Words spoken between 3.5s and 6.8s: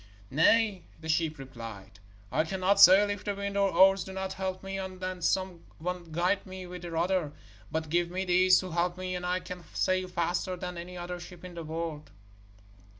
or oars do not help me on and some one guide me